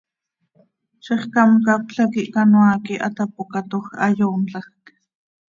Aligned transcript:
Zixcám 1.03 1.49
cacöla 1.65 2.03
quih 2.13 2.31
canoaa 2.35 2.75
quih 2.85 3.01
hatapócatoj, 3.03 3.83
hayoomlajc. 4.01 4.71